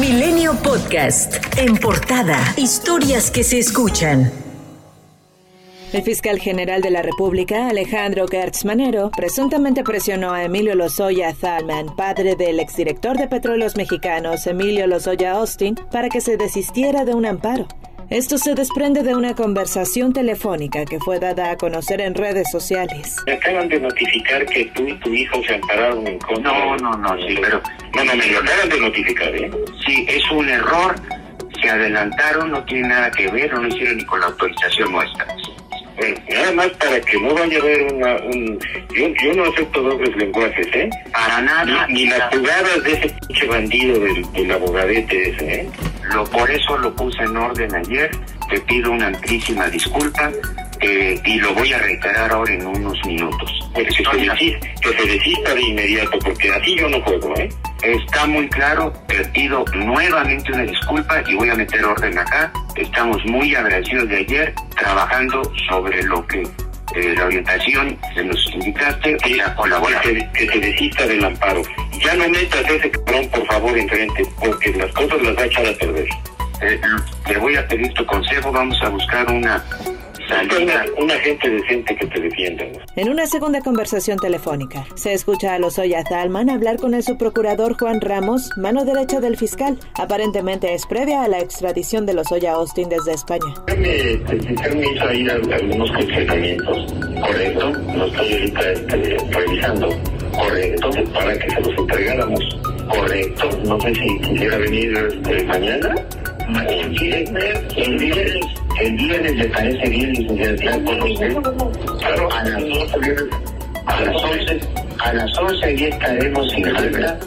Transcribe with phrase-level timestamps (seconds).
[0.00, 1.34] Milenio Podcast.
[1.56, 2.38] En portada.
[2.56, 4.30] Historias que se escuchan.
[5.92, 11.96] El fiscal general de la República, Alejandro Gertz Manero, presuntamente presionó a Emilio Lozoya Thalman,
[11.96, 17.26] padre del exdirector de Petróleos Mexicanos, Emilio Lozoya Austin, para que se desistiera de un
[17.26, 17.66] amparo.
[18.10, 23.16] Esto se desprende de una conversación telefónica que fue dada a conocer en redes sociales.
[23.26, 26.50] Me acaban de notificar que tú y tu hijo se ampararon en contra.
[26.50, 27.60] No, no, no, sí, pero...
[27.94, 29.50] No, no, me lo acaban de notificar, ¿eh?
[29.86, 30.94] Sí, es un error.
[31.60, 35.26] Se adelantaron, no tiene nada que ver, no lo hicieron ni con la autorización nuestra.
[35.96, 38.58] Bueno, nada más para que no vaya a haber una, un...
[38.94, 40.88] Yo, yo no acepto dobles lenguajes, ¿eh?
[41.12, 41.86] Para nada.
[41.88, 45.70] Ni, ni las jugadas de ese pinche bandido del, del abogadete ese, ¿eh?
[46.14, 48.10] Lo, por eso lo puse en orden ayer.
[48.48, 50.30] Te pido una amplísima disculpa
[50.80, 53.50] eh, y lo voy a reiterar ahora en unos minutos.
[53.74, 57.48] Pues que, se desista, que se desista de inmediato, porque así yo no juego, ¿eh?
[57.82, 62.52] Está muy claro, te pido nuevamente una disculpa y voy a meter orden acá.
[62.76, 66.42] Estamos muy agradecidos de ayer trabajando sobre lo que
[66.94, 70.16] eh, la orientación que nos indicaste y la colaboración.
[70.32, 71.62] Que, que, se desista del amparo.
[72.00, 75.46] Ya no metas a ese cabrón, por favor, enfrente, porque las cosas las va a
[75.46, 76.08] echar a perder.
[76.62, 76.80] Eh,
[77.28, 79.64] le voy a pedir tu consejo, vamos a buscar una
[80.60, 82.64] una, una, gente decente que te defienda.
[82.96, 88.00] En una segunda conversación telefónica, se escucha a Lozoya Talman hablar con el subprocurador Juan
[88.00, 89.78] Ramos, mano derecha del fiscal.
[89.94, 93.54] Aparentemente es previa a la extradición de Lozoya Austin desde España.
[93.68, 99.88] Me, me hizo ir a algunos cuestionamientos, correcto, no estoy ahorita este, revisando,
[100.38, 102.40] correcto, para que se los entregáramos,
[102.88, 105.94] correcto, no sé si quisiera venir este, mañana.
[106.66, 108.44] El viernes,
[108.80, 110.84] el viernes, le parece bien, licenciado.
[111.98, 113.14] Claro, a las 11,
[113.86, 114.60] a las 11,
[114.98, 117.18] a las 11 ya estaremos sin falta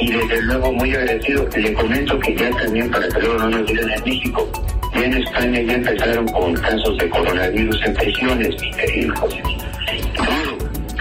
[0.00, 1.48] y desde luego muy agradecido.
[1.56, 4.48] Le comento que ya también, para que luego no nos digan en México,
[4.94, 9.14] ya en España ya empezaron con casos de coronavirus en prisiones, mi querido.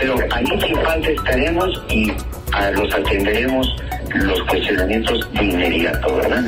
[0.06, 2.12] Pero ahí sin falta estaremos y
[2.54, 3.76] a los atenderemos
[4.14, 6.44] los cuestionamientos de inmediato, ¿verdad?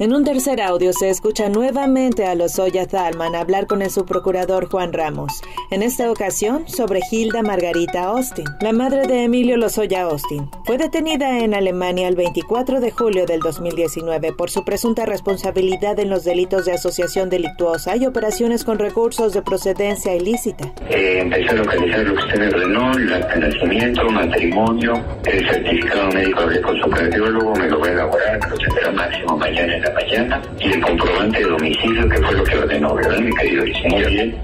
[0.00, 4.92] En un tercer audio se escucha nuevamente a Lozoya Thalman hablar con el subprocurador Juan
[4.92, 5.40] Ramos,
[5.70, 10.50] en esta ocasión sobre Hilda Margarita Austin, la madre de Emilio Lozoya Austin.
[10.64, 16.10] Fue detenida en Alemania el 24 de julio del 2019 por su presunta responsabilidad en
[16.10, 20.72] los delitos de asociación delictuosa y operaciones con recursos de procedencia ilícita.
[20.90, 26.80] Eh, a localizar lo que usted el de nacimiento, matrimonio, el certificado médico hablé con
[26.80, 30.80] su cardiólogo, me lo voy a elaborar, lo tendrá máximo mañana en mañana y el
[30.80, 33.64] comprobante de domicilio que fue lo que ordenó, ¿verdad, mi querido?
[33.64, 34.36] Bien.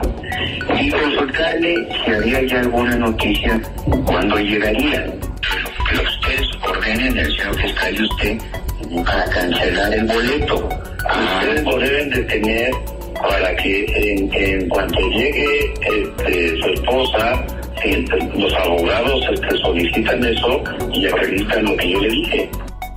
[0.81, 3.60] Y consultarle si había ya alguna noticia
[4.05, 5.06] cuando llegaría.
[5.89, 8.39] Que ustedes ordenen, el señor fiscal y usted,
[9.05, 10.69] para cancelar el boleto.
[11.34, 12.71] Ustedes lo deben de tener
[13.21, 17.44] para que en, en cuanto llegue este, su esposa,
[18.37, 20.62] los abogados este, solicitan eso
[20.93, 22.50] y acreditan lo que yo le dije.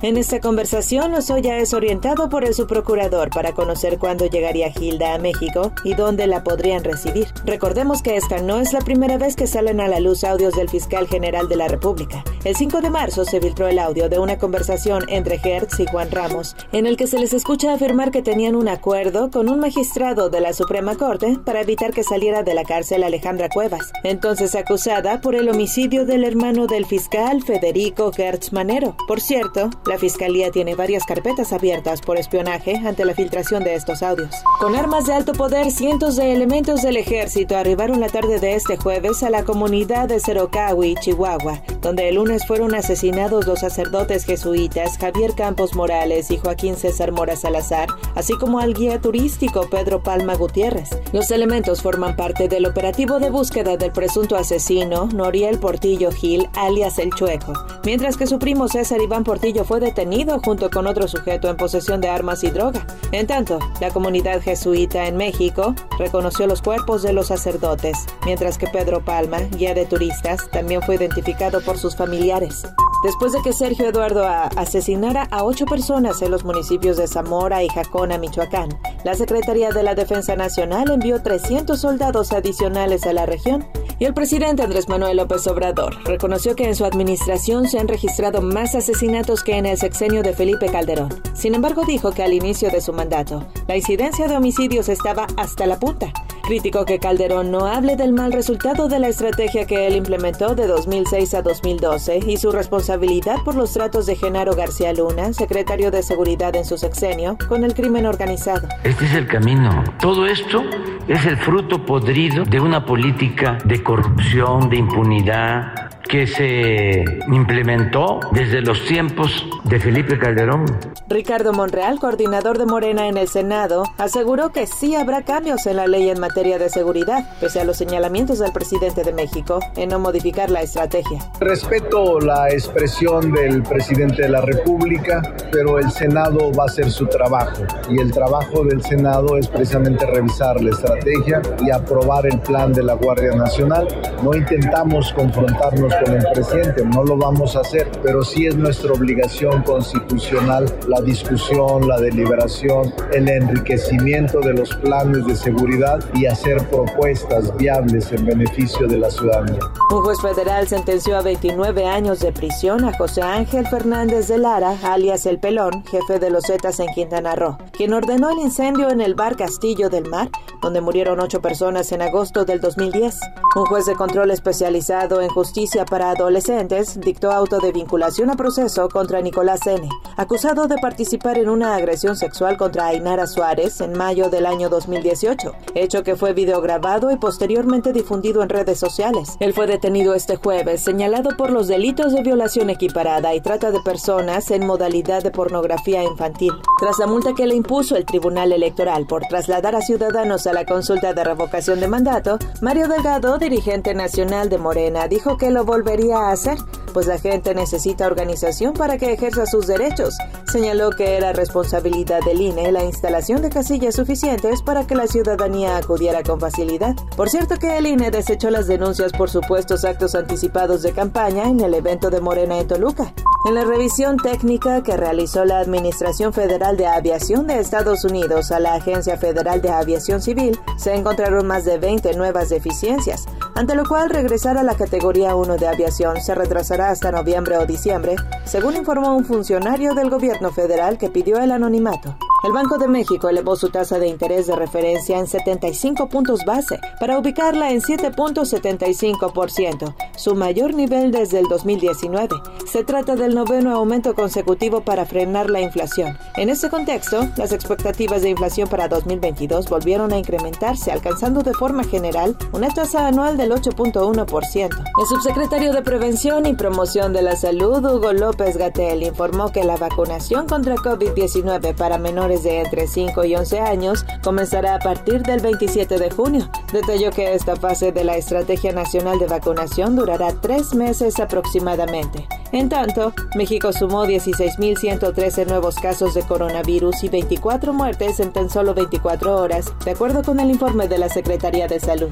[0.04, 5.18] En esta conversación, Lozoya es orientado por el subprocurador para conocer cuándo llegaría Hilda a
[5.18, 7.28] México y dónde la podrían recibir.
[7.46, 10.68] Recordemos que esta no es la primera vez que salen a la luz audios del
[10.68, 12.22] fiscal general de la República.
[12.44, 16.10] El 5 de marzo se filtró el audio de una conversación entre Hertz y Juan
[16.10, 20.28] Ramos, en el que se les escucha afirmar que tenían un acuerdo con un magistrado
[20.28, 25.22] de la Suprema Corte para evitar que saliera de la cárcel Alejandra Cuevas, entonces acusada
[25.22, 28.94] por el homicidio del hermano del fiscal Federico Gertz Manero.
[29.08, 34.02] Por cierto, la Fiscalía tiene varias carpetas abiertas por espionaje ante la filtración de estos
[34.02, 34.34] audios.
[34.60, 38.76] Con armas de alto poder, cientos de elementos del ejército arribaron la tarde de este
[38.76, 44.98] jueves a la comunidad de Cerocawi, Chihuahua, donde el lunes fueron asesinados los sacerdotes jesuitas
[44.98, 50.34] Javier Campos Morales y Joaquín César Mora Salazar, así como al guía turístico Pedro Palma
[50.34, 50.90] Gutiérrez.
[51.12, 56.98] Los elementos forman parte del operativo de búsqueda del presunto asesino Noriel Portillo Gil, alias
[56.98, 57.52] El Chueco,
[57.84, 62.00] mientras que su primo César Iván Portillo fue detenido junto con otro sujeto en posesión
[62.00, 62.86] de armas y droga.
[63.12, 68.66] En tanto, la comunidad jesuita en México reconoció los cuerpos de los sacerdotes, mientras que
[68.66, 72.62] Pedro Palma, guía de turistas, también fue identificado por sus familiares.
[73.04, 74.44] Después de que Sergio Eduardo A.
[74.56, 78.70] asesinara a ocho personas en los municipios de Zamora y Jacona, Michoacán,
[79.04, 83.66] la Secretaría de la Defensa Nacional envió 300 soldados adicionales a la región
[83.98, 88.42] y el presidente Andrés Manuel López Obrador reconoció que en su administración se han registrado
[88.42, 91.10] más asesinatos que en el sexenio de Felipe Calderón.
[91.34, 95.66] Sin embargo, dijo que al inicio de su mandato, la incidencia de homicidios estaba hasta
[95.66, 96.12] la punta.
[96.44, 100.66] Crítico que Calderón no hable del mal resultado de la estrategia que él implementó de
[100.66, 106.02] 2006 a 2012 y su responsabilidad por los tratos de Genaro García Luna, secretario de
[106.02, 108.68] Seguridad en su sexenio, con el crimen organizado.
[108.82, 109.84] Este es el camino.
[109.98, 110.62] Todo esto
[111.08, 118.60] es el fruto podrido de una política de corrupción, de impunidad, que se implementó desde
[118.60, 120.64] los tiempos de Felipe Calderón.
[121.08, 125.86] Ricardo Monreal, coordinador de Morena en el Senado, aseguró que sí habrá cambios en la
[125.86, 129.98] ley en materia de seguridad, pese a los señalamientos del presidente de México en no
[129.98, 131.18] modificar la estrategia.
[131.40, 137.06] Respeto la expresión del presidente de la República, pero el Senado va a hacer su
[137.06, 142.72] trabajo y el trabajo del Senado es precisamente revisar la estrategia y aprobar el plan
[142.72, 143.88] de la Guardia Nacional.
[144.22, 148.92] No intentamos confrontarnos con el presidente, no lo vamos a hacer, pero sí es nuestra
[148.92, 156.68] obligación constitucional la discusión, la deliberación, el enriquecimiento de los planes de seguridad y hacer
[156.68, 159.60] propuestas viables en beneficio de la ciudadanía.
[159.90, 164.76] Un juez federal sentenció a 29 años de prisión a José Ángel Fernández de Lara,
[164.82, 169.00] alias El Pelón, jefe de los Zetas en Quintana Roo, quien ordenó el incendio en
[169.00, 170.30] el bar Castillo del Mar,
[170.62, 173.18] donde murieron ocho personas en agosto del 2010.
[173.56, 178.88] Un juez de control especializado en justicia para adolescentes dictó auto de vinculación a proceso
[178.88, 184.30] contra Nicolás N., acusado de participar en una agresión sexual contra Ainara Suárez en mayo
[184.30, 189.36] del año 2018, hecho que fue videograbado y posteriormente difundido en redes sociales.
[189.40, 193.80] Él fue detenido este jueves, señalado por los delitos de violación equiparada y trata de
[193.80, 196.52] personas en modalidad de pornografía infantil.
[196.78, 200.64] Tras la multa que le impuso el Tribunal Electoral por trasladar a ciudadanos a la
[200.64, 206.18] consulta de revocación de mandato, Mario Delgado, dirigente nacional de Morena, dijo que lo volvería
[206.18, 206.56] a hacer,
[206.92, 210.16] pues la gente necesita organización para que ejerza sus derechos.
[210.46, 215.76] Señaló que era responsabilidad del INE la instalación de casillas suficientes para que la ciudadanía
[215.76, 216.94] acudiera con facilidad.
[217.16, 221.58] Por cierto que el INE desechó las denuncias por supuestos actos anticipados de campaña en
[221.58, 223.12] el evento de Morena en Toluca.
[223.46, 228.60] En la revisión técnica que realizó la Administración Federal de Aviación de Estados Unidos a
[228.60, 233.84] la Agencia Federal de Aviación Civil, se encontraron más de 20 nuevas deficiencias, ante lo
[233.84, 238.76] cual regresar a la categoría 1 de aviación se retrasará hasta noviembre o diciembre, según
[238.76, 242.16] informó un funcionario del gobierno federal que pidió el anonimato.
[242.44, 246.78] El Banco de México elevó su tasa de interés de referencia en 75 puntos base
[247.00, 252.28] para ubicarla en 7.75%, su mayor nivel desde el 2019.
[252.70, 256.18] Se trata del noveno aumento consecutivo para frenar la inflación.
[256.36, 261.84] En este contexto, las expectativas de inflación para 2022 volvieron a incrementarse, alcanzando de forma
[261.84, 264.84] general una tasa anual del 8.1%.
[265.00, 269.78] El subsecretario de Prevención y Promoción de la Salud, Hugo López Gatel, informó que la
[269.78, 271.96] vacunación contra COVID-19 para
[272.42, 276.50] de entre 5 y 11 años comenzará a partir del 27 de junio.
[276.72, 282.26] Detalló que esta fase de la Estrategia Nacional de Vacunación durará tres meses aproximadamente.
[282.52, 288.74] En tanto, México sumó 16.113 nuevos casos de coronavirus y 24 muertes en tan solo
[288.74, 292.10] 24 horas, de acuerdo con el informe de la Secretaría de Salud.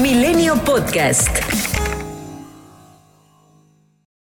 [0.00, 1.59] Milenio Podcast.